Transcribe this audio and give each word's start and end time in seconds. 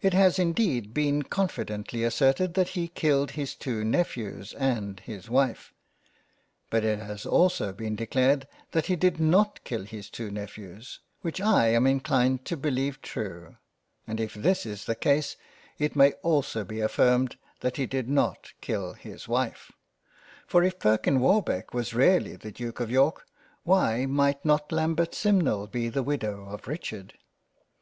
It 0.00 0.14
has 0.14 0.38
indeed 0.38 0.94
been 0.94 1.22
confidently 1.22 2.02
asserted 2.02 2.54
that 2.54 2.68
he 2.68 2.88
killed 2.88 3.32
his 3.32 3.54
two 3.54 3.84
Nephews 3.84 4.54
and 4.54 4.98
his 5.00 5.28
Wife, 5.28 5.74
but 6.70 6.82
it 6.82 6.98
has 7.00 7.26
also 7.26 7.70
been 7.70 7.94
declared 7.94 8.48
that 8.70 8.86
he 8.86 8.96
did 8.96 9.20
not 9.20 9.62
kill 9.64 9.82
his 9.84 10.08
two 10.08 10.30
Nephews, 10.30 11.00
which 11.20 11.42
I 11.42 11.66
am 11.66 11.86
inclined 11.86 12.46
to 12.46 12.56
beleive 12.56 13.02
true; 13.02 13.56
and 14.06 14.18
if 14.18 14.32
this 14.32 14.64
is 14.64 14.86
the 14.86 14.94
case, 14.94 15.36
it 15.78 15.94
may 15.94 16.12
also 16.22 16.64
be 16.64 16.80
affirmed 16.80 17.36
that 17.60 17.76
he 17.76 17.84
did 17.84 18.08
not 18.08 18.54
kill 18.62 18.94
his 18.94 19.28
Wife, 19.28 19.72
for 20.46 20.64
if 20.64 20.78
Perkin 20.78 21.20
Warbeck 21.20 21.74
was 21.74 21.92
really 21.92 22.34
the 22.34 22.50
Duke 22.50 22.80
of 22.80 22.90
York, 22.90 23.26
why 23.64 24.06
might 24.06 24.42
not 24.42 24.72
Lambert 24.72 25.14
Simnel 25.14 25.66
be 25.66 25.90
the 25.90 26.02
Widow 26.02 26.46
of 26.48 26.66
Richard. 26.66 27.18